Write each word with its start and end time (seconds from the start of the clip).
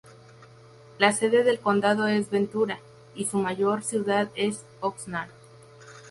La 0.97 1.11
sede 1.13 1.43
del 1.43 1.59
condado 1.59 2.07
es 2.07 2.31
Ventura, 2.31 2.79
y 3.13 3.25
su 3.25 3.37
mayor 3.37 3.83
ciudad 3.83 4.29
es 4.33 4.65
Oxnard. 4.79 5.29